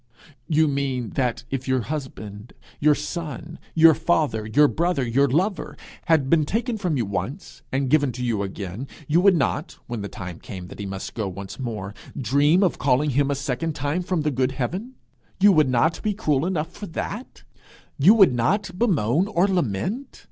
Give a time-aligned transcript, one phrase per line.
[0.47, 6.27] 'You mean that if your husband, your son, your father, your brother, your lover, had
[6.27, 10.09] been taken from you once and given to you again, you would not, when the
[10.09, 14.01] time came that he must go once more, dream of calling him a second time
[14.01, 14.95] from the good heaven?
[15.39, 17.43] You would not be cruel enough for that!
[17.99, 20.19] You would not bemoan or lament!